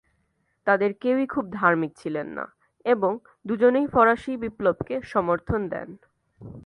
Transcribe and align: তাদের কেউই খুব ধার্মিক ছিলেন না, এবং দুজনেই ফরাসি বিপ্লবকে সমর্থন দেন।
তাদের 0.67 0.91
কেউই 0.93 1.25
খুব 1.27 1.45
ধার্মিক 1.53 1.91
ছিলেন 1.97 2.27
না, 2.37 2.45
এবং 2.85 3.11
দুজনেই 3.45 3.87
ফরাসি 3.87 4.33
বিপ্লবকে 4.37 4.95
সমর্থন 5.03 5.61
দেন। 5.69 5.89